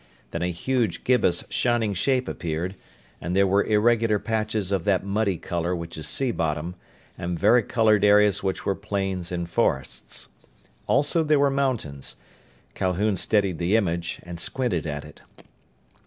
[0.31, 2.75] Then a huge, gibbous shining shape appeared,
[3.21, 6.73] and there were irregular patches of that muddy color which is seabottom,
[7.19, 10.29] and varicolored areas which were plains and forests.
[10.87, 12.15] Also there were mountains.
[12.73, 15.21] Calhoun steadied the image, and squinted at it.